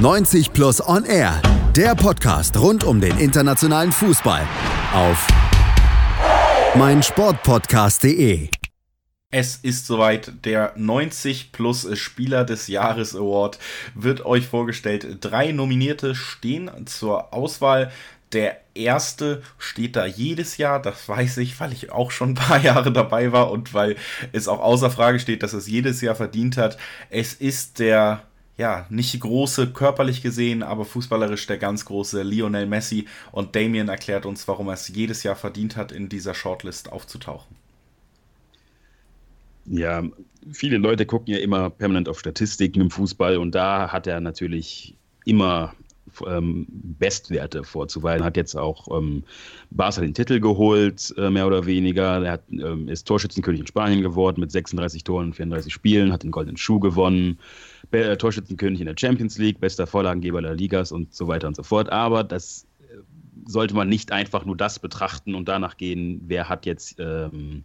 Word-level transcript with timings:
90 0.00 0.54
Plus 0.54 0.80
On 0.88 1.04
Air, 1.04 1.42
der 1.76 1.94
Podcast 1.94 2.56
rund 2.56 2.84
um 2.84 3.02
den 3.02 3.18
internationalen 3.18 3.92
Fußball 3.92 4.48
auf 4.94 5.28
meinsportpodcast.de. 6.74 8.48
Es 9.30 9.56
ist 9.56 9.86
soweit, 9.86 10.32
der 10.46 10.72
90 10.76 11.52
Plus 11.52 11.86
Spieler 11.98 12.44
des 12.44 12.68
Jahres 12.68 13.14
Award 13.14 13.58
wird 13.94 14.24
euch 14.24 14.46
vorgestellt. 14.46 15.18
Drei 15.20 15.52
Nominierte 15.52 16.14
stehen 16.14 16.70
zur 16.86 17.34
Auswahl. 17.34 17.92
Der 18.32 18.56
erste 18.72 19.42
steht 19.58 19.96
da 19.96 20.06
jedes 20.06 20.56
Jahr, 20.56 20.80
das 20.80 21.10
weiß 21.10 21.36
ich, 21.38 21.60
weil 21.60 21.74
ich 21.74 21.92
auch 21.92 22.10
schon 22.10 22.30
ein 22.30 22.34
paar 22.36 22.58
Jahre 22.62 22.90
dabei 22.90 23.32
war 23.32 23.50
und 23.50 23.74
weil 23.74 23.96
es 24.32 24.48
auch 24.48 24.60
außer 24.60 24.90
Frage 24.90 25.20
steht, 25.20 25.42
dass 25.42 25.52
es 25.52 25.68
jedes 25.68 26.00
Jahr 26.00 26.14
verdient 26.14 26.56
hat. 26.56 26.78
Es 27.10 27.34
ist 27.34 27.80
der 27.80 28.22
ja, 28.60 28.84
nicht 28.90 29.18
große 29.18 29.68
körperlich 29.72 30.20
gesehen, 30.20 30.62
aber 30.62 30.84
fußballerisch 30.84 31.46
der 31.46 31.56
ganz 31.56 31.86
große 31.86 32.22
Lionel 32.22 32.66
Messi. 32.66 33.06
Und 33.32 33.56
Damien 33.56 33.88
erklärt 33.88 34.26
uns, 34.26 34.46
warum 34.48 34.68
er 34.68 34.74
es 34.74 34.88
jedes 34.88 35.22
Jahr 35.22 35.34
verdient 35.34 35.76
hat, 35.76 35.92
in 35.92 36.10
dieser 36.10 36.34
Shortlist 36.34 36.92
aufzutauchen. 36.92 37.56
Ja, 39.64 40.02
viele 40.52 40.76
Leute 40.76 41.06
gucken 41.06 41.32
ja 41.32 41.40
immer 41.40 41.70
permanent 41.70 42.06
auf 42.06 42.20
Statistiken 42.20 42.82
im 42.82 42.90
Fußball 42.90 43.38
und 43.38 43.54
da 43.54 43.92
hat 43.92 44.06
er 44.06 44.20
natürlich 44.20 44.94
immer 45.24 45.74
ähm, 46.26 46.66
Bestwerte 46.68 47.64
vorzuweisen. 47.64 48.24
Hat 48.24 48.36
jetzt 48.36 48.56
auch 48.56 48.88
ähm, 48.96 49.22
Barca 49.70 50.00
den 50.00 50.14
Titel 50.14 50.40
geholt, 50.40 51.14
äh, 51.16 51.30
mehr 51.30 51.46
oder 51.46 51.66
weniger. 51.66 52.22
Er 52.24 52.32
hat, 52.32 52.42
ähm, 52.50 52.88
ist 52.88 53.06
Torschützenkönig 53.06 53.60
in 53.60 53.66
Spanien 53.66 54.02
geworden 54.02 54.40
mit 54.40 54.50
36 54.50 55.04
Toren 55.04 55.28
in 55.28 55.32
34 55.34 55.72
Spielen, 55.72 56.12
hat 56.12 56.22
den 56.22 56.30
Goldenen 56.30 56.56
Schuh 56.56 56.80
gewonnen, 56.80 57.38
äh, 57.90 58.16
Torschützenkönig 58.16 58.80
in 58.80 58.86
der 58.86 58.96
Champions 58.98 59.38
League, 59.38 59.60
bester 59.60 59.86
Vorlagengeber 59.86 60.42
der 60.42 60.54
Ligas 60.54 60.92
und 60.92 61.14
so 61.14 61.28
weiter 61.28 61.48
und 61.48 61.56
so 61.56 61.62
fort. 61.62 61.90
Aber 61.90 62.24
das 62.24 62.66
äh, 62.80 62.96
sollte 63.46 63.74
man 63.74 63.88
nicht 63.88 64.12
einfach 64.12 64.44
nur 64.44 64.56
das 64.56 64.78
betrachten 64.78 65.34
und 65.34 65.48
danach 65.48 65.76
gehen, 65.76 66.20
wer 66.26 66.48
hat 66.48 66.66
jetzt 66.66 66.96
ähm, 66.98 67.64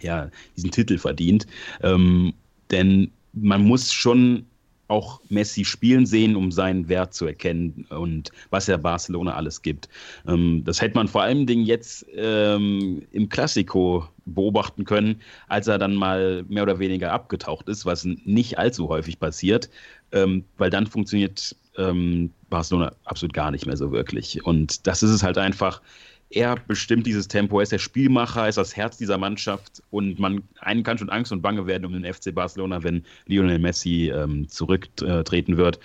ja, 0.00 0.30
diesen 0.56 0.70
Titel 0.70 0.98
verdient. 0.98 1.46
Ähm, 1.82 2.34
denn 2.70 3.10
man 3.32 3.62
muss 3.64 3.92
schon 3.92 4.46
auch 4.88 5.20
Messi 5.28 5.64
spielen 5.64 6.06
sehen, 6.06 6.34
um 6.34 6.50
seinen 6.50 6.88
Wert 6.88 7.14
zu 7.14 7.26
erkennen 7.26 7.86
und 7.90 8.32
was 8.50 8.68
er 8.68 8.78
Barcelona 8.78 9.34
alles 9.34 9.62
gibt. 9.62 9.88
Ähm, 10.26 10.62
das 10.64 10.80
hätte 10.80 10.96
man 10.96 11.08
vor 11.08 11.22
allen 11.22 11.46
Dingen 11.46 11.64
jetzt 11.64 12.06
ähm, 12.16 13.02
im 13.12 13.28
Klassiko 13.28 14.08
beobachten 14.24 14.84
können, 14.84 15.20
als 15.48 15.68
er 15.68 15.78
dann 15.78 15.94
mal 15.94 16.44
mehr 16.48 16.62
oder 16.62 16.78
weniger 16.78 17.12
abgetaucht 17.12 17.68
ist, 17.68 17.86
was 17.86 18.04
nicht 18.04 18.58
allzu 18.58 18.88
häufig 18.88 19.20
passiert, 19.20 19.70
ähm, 20.12 20.44
weil 20.56 20.70
dann 20.70 20.86
funktioniert 20.86 21.54
ähm, 21.76 22.30
Barcelona 22.50 22.92
absolut 23.04 23.34
gar 23.34 23.50
nicht 23.50 23.66
mehr 23.66 23.76
so 23.76 23.92
wirklich. 23.92 24.44
Und 24.44 24.86
das 24.86 25.02
ist 25.02 25.10
es 25.10 25.22
halt 25.22 25.38
einfach 25.38 25.80
er 26.30 26.56
bestimmt 26.56 27.06
dieses 27.06 27.28
Tempo, 27.28 27.58
er 27.58 27.62
ist 27.62 27.72
der 27.72 27.78
Spielmacher, 27.78 28.42
er 28.42 28.48
ist 28.48 28.58
das 28.58 28.76
Herz 28.76 28.98
dieser 28.98 29.18
Mannschaft 29.18 29.82
und 29.90 30.18
man 30.18 30.42
einen 30.60 30.82
kann 30.82 30.98
schon 30.98 31.10
Angst 31.10 31.32
und 31.32 31.42
Bange 31.42 31.66
werden 31.66 31.84
um 31.84 31.92
den 31.92 32.12
FC 32.12 32.34
Barcelona, 32.34 32.82
wenn 32.82 33.04
Lionel 33.26 33.58
Messi 33.58 34.12
ähm, 34.14 34.48
zurücktreten 34.48 35.56
wird. 35.56 35.80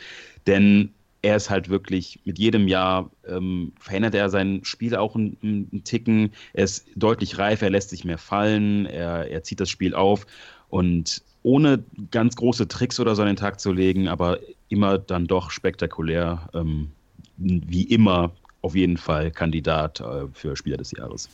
Denn 0.46 0.92
er 1.22 1.38
ist 1.38 1.50
halt 1.50 1.70
wirklich 1.70 2.20
mit 2.26 2.38
jedem 2.38 2.68
Jahr 2.68 3.10
ähm, 3.26 3.72
verändert 3.80 4.14
er 4.14 4.30
sein 4.30 4.60
Spiel 4.64 4.96
auch 4.96 5.16
einen, 5.16 5.38
einen, 5.42 5.84
Ticken. 5.86 6.34
Er 6.52 6.66
ist 6.66 6.86
deutlich 6.96 7.38
reifer, 7.38 7.68
er 7.68 7.72
lässt 7.72 7.90
sich 7.90 8.04
mehr 8.04 8.18
fallen, 8.18 8.86
er, 8.86 9.32
er 9.32 9.44
zieht 9.44 9.62
das 9.62 9.70
Spiel 9.70 9.96
auf 9.96 10.28
und 10.70 11.22
ohne 11.42 11.84
ganz 12.12 12.36
große 12.36 12.68
Tricks 12.68 13.00
oder 13.00 13.16
so 13.16 13.22
an 13.22 13.30
den 13.30 13.38
Tag 13.38 13.60
zu 13.62 13.72
legen, 13.72 14.10
aber 14.10 14.40
immer 14.68 14.98
dann 14.98 15.28
doch 15.28 15.52
spektakulär, 15.52 16.50
ähm, 16.54 16.92
wie 17.38 17.84
immer 17.84 18.34
auf 18.64 18.76
jeden 18.76 18.98
Fall 18.98 19.30
Kandidat 19.30 20.00
äh, 20.00 20.28
für 20.34 20.56
Spieler 20.56 20.78
des 20.78 20.92
Jahres. 20.92 21.30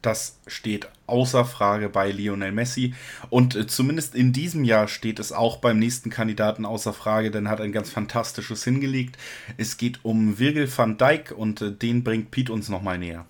Das 0.00 0.38
steht 0.46 0.88
außer 1.08 1.44
Frage 1.44 1.88
bei 1.88 2.12
Lionel 2.12 2.52
Messi. 2.52 2.94
Und 3.30 3.56
äh, 3.56 3.66
zumindest 3.66 4.14
in 4.14 4.32
diesem 4.32 4.64
Jahr 4.64 4.86
steht 4.86 5.18
es 5.18 5.32
auch 5.32 5.56
beim 5.56 5.78
nächsten 5.78 6.08
Kandidaten 6.08 6.64
außer 6.64 6.92
Frage, 6.92 7.32
denn 7.32 7.46
er 7.46 7.52
hat 7.52 7.60
ein 7.60 7.72
ganz 7.72 7.90
fantastisches 7.90 8.62
hingelegt. 8.62 9.18
Es 9.56 9.76
geht 9.76 10.04
um 10.04 10.38
Virgil 10.38 10.70
van 10.74 10.96
Dijk 10.96 11.34
und 11.36 11.60
äh, 11.60 11.72
den 11.72 12.04
bringt 12.04 12.30
Pete 12.30 12.52
uns 12.52 12.68
nochmal 12.68 12.98
näher. 12.98 13.26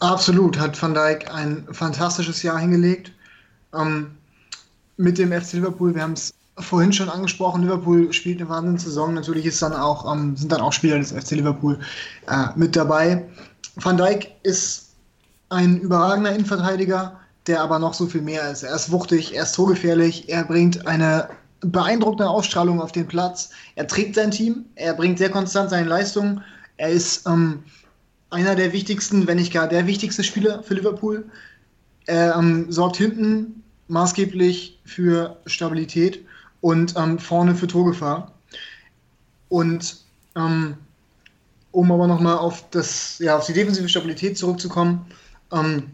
Absolut, 0.00 0.58
hat 0.58 0.80
Van 0.82 0.92
Dijk 0.92 1.32
ein 1.32 1.66
fantastisches 1.70 2.42
Jahr 2.42 2.58
hingelegt. 2.58 3.12
Ähm, 3.72 4.10
mit 4.96 5.18
dem 5.18 5.32
FC 5.32 5.54
Liverpool, 5.54 5.94
wir 5.94 6.02
haben 6.02 6.12
es 6.12 6.34
vorhin 6.58 6.92
schon 6.92 7.08
angesprochen, 7.08 7.62
Liverpool 7.62 8.12
spielt 8.12 8.40
eine 8.40 8.48
Wahnsinnssaison. 8.48 9.14
Natürlich 9.14 9.46
ist 9.46 9.60
dann 9.62 9.72
auch, 9.72 10.10
ähm, 10.12 10.36
sind 10.36 10.52
dann 10.52 10.60
auch 10.60 10.72
Spieler 10.72 10.98
des 10.98 11.12
FC 11.12 11.32
Liverpool 11.32 11.78
äh, 12.28 12.46
mit 12.54 12.76
dabei. 12.76 13.24
Van 13.76 13.96
Dijk 13.96 14.30
ist 14.42 14.90
ein 15.48 15.78
überragender 15.80 16.32
Innenverteidiger, 16.32 17.18
der 17.46 17.60
aber 17.60 17.78
noch 17.78 17.94
so 17.94 18.06
viel 18.06 18.22
mehr 18.22 18.50
ist. 18.50 18.62
Er 18.62 18.74
ist 18.74 18.90
wuchtig, 18.90 19.34
er 19.34 19.42
ist 19.42 19.54
torgefährlich, 19.54 20.28
er 20.28 20.44
bringt 20.44 20.86
eine 20.86 21.28
beeindruckende 21.60 22.28
Ausstrahlung 22.28 22.80
auf 22.80 22.92
den 22.92 23.06
Platz. 23.06 23.50
Er 23.74 23.86
trägt 23.86 24.14
sein 24.14 24.30
Team, 24.30 24.64
er 24.76 24.94
bringt 24.94 25.18
sehr 25.18 25.30
konstant 25.30 25.70
seine 25.70 25.88
Leistungen. 25.88 26.42
Er 26.76 26.90
ist 26.90 27.26
ähm, 27.26 27.64
einer 28.30 28.54
der 28.54 28.72
wichtigsten, 28.72 29.26
wenn 29.26 29.38
nicht 29.38 29.52
gar 29.52 29.68
der 29.68 29.86
wichtigste 29.86 30.22
Spieler 30.22 30.62
für 30.62 30.74
Liverpool. 30.74 31.24
Er 32.06 32.36
ähm, 32.36 32.70
sorgt 32.70 32.96
hinten 32.96 33.62
maßgeblich 33.88 34.80
für 34.84 35.36
Stabilität 35.46 36.24
und 36.64 36.96
ähm, 36.96 37.18
vorne 37.18 37.54
für 37.54 37.66
Torgefahr. 37.66 38.32
Und 39.50 39.98
ähm, 40.34 40.78
um 41.72 41.92
aber 41.92 42.06
nochmal 42.06 42.38
auf, 42.38 42.64
ja, 43.18 43.36
auf 43.36 43.44
die 43.44 43.52
defensive 43.52 43.86
Stabilität 43.86 44.38
zurückzukommen, 44.38 45.04
ähm, 45.52 45.90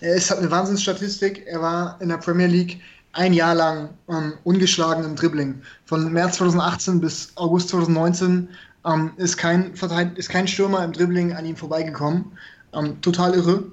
er 0.00 0.14
ist, 0.14 0.30
hat 0.30 0.38
eine 0.38 0.48
Wahnsinnsstatistik. 0.48 1.44
Er 1.48 1.60
war 1.60 2.00
in 2.00 2.08
der 2.08 2.18
Premier 2.18 2.46
League 2.46 2.80
ein 3.14 3.32
Jahr 3.32 3.56
lang 3.56 3.90
ähm, 4.08 4.34
ungeschlagen 4.44 5.04
im 5.04 5.16
Dribbling. 5.16 5.60
Von 5.86 6.12
März 6.12 6.36
2018 6.36 7.00
bis 7.00 7.32
August 7.34 7.70
2019 7.70 8.48
ähm, 8.86 9.10
ist, 9.16 9.36
kein 9.36 9.72
ist 10.14 10.28
kein 10.28 10.46
Stürmer 10.46 10.84
im 10.84 10.92
Dribbling 10.92 11.32
an 11.32 11.44
ihm 11.44 11.56
vorbeigekommen. 11.56 12.30
Ähm, 12.74 13.00
total 13.00 13.34
irre. 13.34 13.64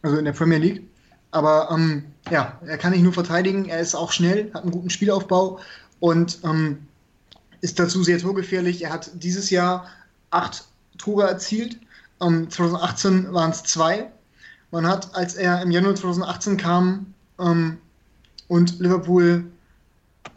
Also 0.00 0.16
in 0.16 0.24
der 0.24 0.32
Premier 0.32 0.58
League. 0.58 0.88
Aber 1.34 1.68
ähm, 1.72 2.04
ja, 2.30 2.60
er 2.64 2.78
kann 2.78 2.92
nicht 2.92 3.02
nur 3.02 3.12
verteidigen, 3.12 3.64
er 3.68 3.80
ist 3.80 3.96
auch 3.96 4.12
schnell, 4.12 4.52
hat 4.54 4.62
einen 4.62 4.70
guten 4.70 4.88
Spielaufbau 4.88 5.58
und 5.98 6.38
ähm, 6.44 6.86
ist 7.60 7.80
dazu 7.80 8.04
sehr 8.04 8.18
torgefährlich. 8.18 8.84
Er 8.84 8.92
hat 8.92 9.10
dieses 9.14 9.50
Jahr 9.50 9.88
acht 10.30 10.64
Tore 10.96 11.26
erzielt. 11.26 11.80
Ähm, 12.22 12.48
2018 12.48 13.32
waren 13.34 13.50
es 13.50 13.64
zwei. 13.64 14.12
Man 14.70 14.86
hat, 14.86 15.12
als 15.16 15.34
er 15.34 15.60
im 15.60 15.72
Januar 15.72 15.96
2018 15.96 16.56
kam 16.56 17.12
ähm, 17.40 17.78
und 18.46 18.78
Liverpool 18.78 19.44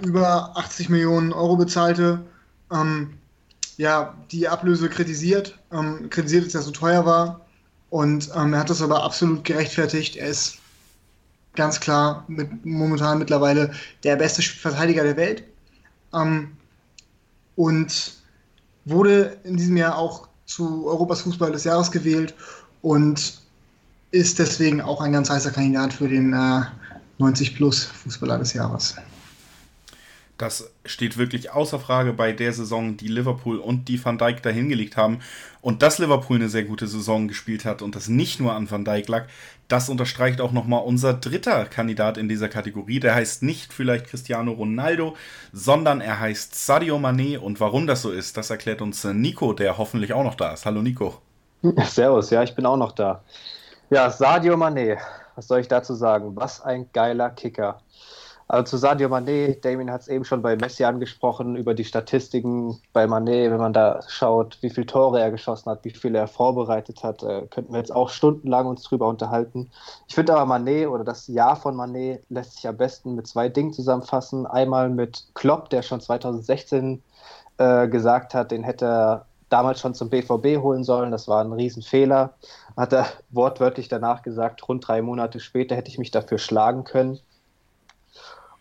über 0.04 0.58
80 0.58 0.90
Millionen 0.90 1.32
Euro 1.32 1.58
bezahlte, 1.58 2.26
ähm, 2.72 3.14
ja, 3.78 4.16
die 4.32 4.48
Ablöse 4.48 4.90
kritisiert, 4.90 5.60
ähm, 5.72 6.10
kritisiert, 6.10 6.48
dass 6.48 6.56
er 6.56 6.62
so 6.64 6.72
teuer 6.72 7.06
war. 7.06 7.42
Und 7.92 8.32
ähm, 8.36 8.54
er 8.54 8.62
hat 8.62 8.72
das 8.72 8.82
aber 8.82 9.04
absolut 9.04 9.44
gerechtfertigt. 9.44 10.16
Er 10.16 10.30
ist 10.30 10.58
ganz 11.58 11.82
klar 11.82 12.24
mit, 12.30 12.66
momentan 12.66 13.20
mittlerweile 13.20 13.72
der 14.04 14.16
beste 14.16 14.42
Verteidiger 14.42 15.04
der 15.04 15.18
Welt. 15.18 15.44
Ähm, 16.14 16.54
und 17.58 18.14
wurde 18.86 19.38
in 19.44 19.58
diesem 19.58 19.76
Jahr 19.76 19.98
auch 19.98 20.30
zu 20.46 20.88
Europas 20.88 21.22
Fußball 21.22 21.52
des 21.52 21.66
Jahres 21.66 21.92
gewählt 21.92 22.34
und 22.82 23.42
ist 24.12 24.40
deswegen 24.40 24.80
auch 24.80 25.02
ein 25.02 25.12
ganz 25.12 25.30
heißer 25.30 25.52
Kandidat 25.52 25.92
für 25.92 26.08
den 26.08 26.32
äh, 26.32 26.62
90 27.18 27.56
Plus 27.56 27.84
Fußballer 27.84 28.38
des 28.38 28.54
Jahres. 28.54 28.96
Das 30.38 30.72
steht 30.86 31.18
wirklich 31.18 31.52
außer 31.52 31.80
Frage 31.80 32.14
bei 32.14 32.32
der 32.32 32.54
Saison, 32.54 32.96
die 32.96 33.08
Liverpool 33.08 33.58
und 33.58 33.88
die 33.88 34.04
Van 34.04 34.20
Dijk 34.20 34.44
da 34.44 34.52
hingelegt 34.52 34.96
haben. 34.96 35.20
Und 35.62 35.82
dass 35.82 35.98
Liverpool 35.98 36.36
eine 36.36 36.50
sehr 36.50 36.64
gute 36.64 36.86
Saison 36.86 37.28
gespielt 37.28 37.66
hat 37.66 37.82
und 37.82 37.96
das 37.96 38.08
nicht 38.08 38.40
nur 38.40 38.54
an 38.54 38.70
Van 38.70 38.86
Dijk 38.86 39.08
lag, 39.08 39.26
das 39.68 39.90
unterstreicht 39.90 40.40
auch 40.40 40.52
nochmal 40.52 40.84
unser 40.84 41.14
dritter 41.14 41.66
Kandidat 41.66 42.18
in 42.18 42.30
dieser 42.30 42.50
Kategorie. 42.50 43.00
Der 43.00 43.16
heißt 43.16 43.42
nicht 43.42 43.74
vielleicht 43.74 44.06
Cristiano 44.06 44.52
Ronaldo, 44.52 45.16
sondern 45.52 46.02
er 46.02 46.20
heißt 46.20 46.54
Sadio 46.54 46.98
Mané. 46.98 47.40
Und 47.40 47.60
warum 47.60 47.88
das 47.88 48.04
so 48.04 48.12
ist, 48.12 48.38
das 48.38 48.52
erklärt 48.52 48.82
uns 48.82 49.04
Nico, 49.04 49.54
der 49.54 49.78
hoffentlich 49.78 50.14
auch 50.14 50.24
noch 50.24 50.36
da 50.36 50.54
ist. 50.54 50.66
Hallo 50.66 50.84
Nico. 50.84 51.20
Servus, 51.86 52.30
ja, 52.30 52.44
ich 52.44 52.54
bin 52.56 52.66
auch 52.66 52.78
noch 52.78 52.92
da. 52.92 53.24
Ja, 53.90 54.12
Sadio 54.12 54.54
Mané, 54.56 55.00
was 55.36 55.48
soll 55.48 55.62
ich 55.62 55.68
dazu 55.68 55.96
sagen? 55.96 56.36
Was 56.36 56.62
ein 56.62 56.88
geiler 56.94 57.32
Kicker. 57.32 57.82
Also 58.50 58.64
zu 58.64 58.78
Sadio 58.78 59.10
Mané, 59.10 59.60
Damien 59.60 59.92
hat 59.92 60.02
es 60.02 60.08
eben 60.08 60.24
schon 60.24 60.42
bei 60.42 60.56
Messi 60.56 60.86
angesprochen, 60.86 61.58
über 61.58 61.74
die 61.74 61.84
Statistiken 61.84 62.82
bei 62.94 63.04
Mané, 63.04 63.52
wenn 63.52 63.58
man 63.58 63.74
da 63.74 64.00
schaut, 64.08 64.58
wie 64.62 64.70
viele 64.70 64.86
Tore 64.86 65.20
er 65.20 65.32
geschossen 65.32 65.70
hat, 65.70 65.84
wie 65.84 65.92
viele 65.92 66.20
er 66.20 66.28
vorbereitet 66.28 67.04
hat, 67.04 67.24
äh, 67.24 67.46
könnten 67.48 67.74
wir 67.74 67.80
jetzt 67.80 67.94
auch 67.94 68.10
stundenlang 68.10 68.68
uns 68.68 68.84
drüber 68.84 69.10
unterhalten. 69.10 69.70
Ich 70.08 70.16
finde 70.16 70.34
aber 70.36 70.54
Mané 70.54 70.88
oder 70.88 71.04
das 71.04 71.28
Jahr 71.28 71.58
von 71.58 71.76
Mané 71.76 72.20
lässt 72.30 72.54
sich 72.54 72.68
am 72.68 72.78
besten 72.78 73.16
mit 73.16 73.28
zwei 73.28 73.50
Dingen 73.50 73.74
zusammenfassen. 73.74 74.48
Einmal 74.48 74.90
mit 74.90 75.28
Klopp, 75.34 75.70
der 75.70 75.82
schon 75.82 76.00
2016 76.00 77.04
äh, 77.58 77.88
gesagt 77.90 78.34
hat, 78.34 78.52
den 78.52 78.64
hätte 78.64 78.86
er 78.86 79.26
damals 79.50 79.80
schon 79.82 79.94
zum 79.94 80.10
BVB 80.10 80.62
holen 80.62 80.84
sollen. 80.84 81.12
Das 81.12 81.28
war 81.28 81.44
ein 81.44 81.54
Riesenfehler. 81.54 82.34
Hat 82.78 82.94
er 82.94 83.08
wortwörtlich 83.30 83.90
danach 83.90 84.22
gesagt, 84.22 84.68
rund 84.68 84.88
drei 84.88 85.02
Monate 85.02 85.40
später 85.42 85.76
hätte 85.76 85.90
ich 85.90 85.98
mich 85.98 86.12
dafür 86.12 86.38
schlagen 86.38 86.86
können. 86.86 87.20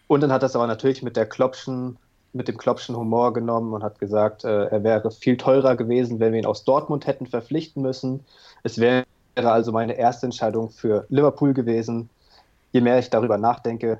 Und 0.09 0.21
dann 0.21 0.33
hat 0.33 0.43
er 0.43 0.47
es 0.47 0.57
aber 0.57 0.67
natürlich 0.67 1.03
mit 1.03 1.17
der 1.17 1.27
Klopschen, 1.27 1.99
mit 2.33 2.49
dem 2.49 2.59
Klopschen 2.59 2.97
Humor 2.97 3.33
genommen 3.33 3.73
und 3.73 3.83
hat 3.83 3.99
gesagt, 3.99 4.45
äh, 4.45 4.67
er 4.67 4.85
wäre 4.85 5.11
viel 5.11 5.37
teurer 5.37 5.77
gewesen, 5.77 6.21
wenn 6.21 6.33
wir 6.33 6.41
ihn 6.41 6.47
aus 6.47 6.65
Dortmund 6.65 7.07
hätten 7.07 7.27
verpflichten 7.27 7.83
müssen. 7.83 8.25
Es 8.63 8.79
wäre 8.79 9.05
also 9.37 9.73
meine 9.73 9.95
erste 9.97 10.27
Entscheidung 10.27 10.71
für 10.71 11.07
Liverpool 11.09 11.55
gewesen. 11.55 12.09
Je 12.73 12.81
mehr 12.81 12.99
ich 12.99 13.11
darüber 13.11 13.39
nachdenke, 13.39 13.99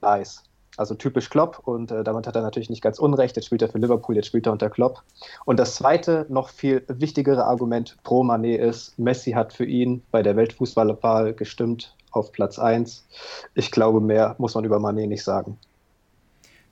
nice. 0.00 0.42
Also 0.76 0.94
typisch 0.94 1.28
Klopp 1.28 1.60
und 1.64 1.90
äh, 1.90 2.02
damit 2.02 2.26
hat 2.26 2.34
er 2.34 2.42
natürlich 2.42 2.70
nicht 2.70 2.82
ganz 2.82 2.98
unrecht. 2.98 3.36
Jetzt 3.36 3.46
spielt 3.46 3.62
er 3.62 3.68
für 3.68 3.78
Liverpool, 3.78 4.16
jetzt 4.16 4.26
spielt 4.26 4.46
er 4.46 4.52
unter 4.52 4.70
Klopp. 4.70 5.02
Und 5.44 5.58
das 5.58 5.74
zweite, 5.74 6.24
noch 6.30 6.48
viel 6.48 6.82
wichtigere 6.88 7.44
Argument 7.44 7.98
pro 8.04 8.22
Manet 8.22 8.60
ist, 8.60 8.98
Messi 8.98 9.32
hat 9.32 9.52
für 9.52 9.66
ihn 9.66 10.02
bei 10.10 10.22
der 10.22 10.36
Weltfußballwahl 10.36 11.34
gestimmt 11.34 11.94
auf 12.10 12.32
Platz 12.32 12.58
1. 12.58 13.06
Ich 13.54 13.70
glaube, 13.70 14.00
mehr 14.00 14.34
muss 14.38 14.54
man 14.54 14.64
über 14.64 14.78
Manet 14.78 15.08
nicht 15.08 15.24
sagen. 15.24 15.58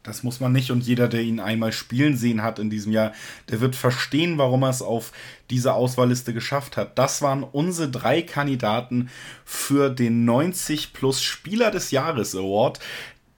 Das 0.03 0.23
muss 0.23 0.41
man 0.41 0.53
nicht 0.53 0.70
und 0.70 0.87
jeder, 0.87 1.08
der 1.08 1.20
ihn 1.20 1.41
einmal 1.41 1.73
spielen 1.73 2.17
sehen 2.17 2.43
hat 2.43 2.58
in 2.58 2.70
diesem 2.70 2.91
Jahr, 2.91 3.12
der 3.50 3.61
wird 3.61 3.76
verstehen, 3.76 4.38
warum 4.38 4.62
er 4.62 4.70
es 4.70 4.81
auf 4.81 5.12
diese 5.50 5.75
Auswahlliste 5.75 6.32
geschafft 6.32 6.79
hat. 6.79 6.99
Das 6.99 7.20
waren 7.20 7.43
unsere 7.43 7.91
drei 7.91 8.23
Kandidaten 8.23 9.11
für 9.44 9.91
den 9.91 10.25
90 10.25 10.94
plus 10.94 11.23
Spieler 11.23 11.70
des 11.70 11.91
Jahres 11.91 12.35
Award. 12.35 12.81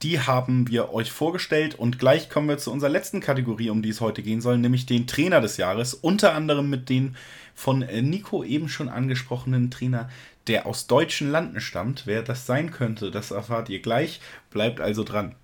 Die 0.02 0.18
haben 0.18 0.68
wir 0.68 0.92
euch 0.92 1.12
vorgestellt 1.12 1.76
und 1.76 1.98
gleich 1.98 2.28
kommen 2.28 2.48
wir 2.48 2.58
zu 2.58 2.72
unserer 2.72 2.90
letzten 2.90 3.20
Kategorie, 3.20 3.70
um 3.70 3.82
die 3.82 3.90
es 3.90 4.00
heute 4.00 4.22
gehen 4.22 4.40
soll, 4.40 4.58
nämlich 4.58 4.84
den 4.84 5.06
Trainer 5.06 5.40
des 5.40 5.58
Jahres. 5.58 5.94
Unter 5.94 6.34
anderem 6.34 6.68
mit 6.68 6.88
den 6.88 7.16
von 7.54 7.80
Nico 7.80 8.42
eben 8.42 8.68
schon 8.68 8.88
angesprochenen 8.88 9.70
Trainer 9.70 10.08
der 10.48 10.66
aus 10.66 10.86
deutschen 10.88 11.30
Landen 11.30 11.60
stammt. 11.60 12.02
Wer 12.06 12.22
das 12.22 12.46
sein 12.46 12.72
könnte, 12.72 13.10
das 13.10 13.30
erfahrt 13.30 13.68
ihr 13.68 13.80
gleich. 13.80 14.20
Bleibt 14.50 14.80
also 14.80 15.04
dran. 15.04 15.36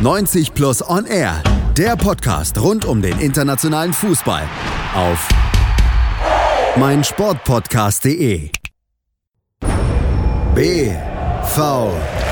90 0.00 0.54
Plus 0.54 0.82
On 0.88 1.06
Air, 1.06 1.40
der 1.76 1.96
Podcast 1.96 2.58
rund 2.58 2.84
um 2.84 3.00
den 3.00 3.20
internationalen 3.20 3.92
Fußball 3.92 4.48
auf 4.94 5.28
meinsportpodcast.de. 6.76 8.50
BV 10.54 12.31